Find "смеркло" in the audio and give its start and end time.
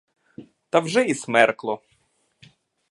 1.15-1.81